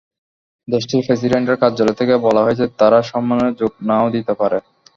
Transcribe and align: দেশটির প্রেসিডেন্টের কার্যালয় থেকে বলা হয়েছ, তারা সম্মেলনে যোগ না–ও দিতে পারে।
দেশটির 0.67 1.05
প্রেসিডেন্টের 1.07 1.57
কার্যালয় 1.61 1.97
থেকে 1.99 2.13
বলা 2.25 2.41
হয়েছ, 2.43 2.61
তারা 2.79 2.99
সম্মেলনে 3.11 3.51
যোগ 3.59 3.71
না–ও 3.89 4.07
দিতে 4.15 4.33
পারে। 4.33 4.57